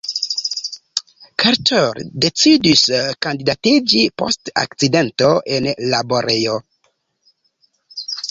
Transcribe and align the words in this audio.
Carter 1.43 1.99
decidis 2.25 2.81
kandidatiĝi 3.27 4.01
post 4.21 4.51
akcidento 4.63 5.29
en 5.57 5.69
laborejo. 5.95 6.57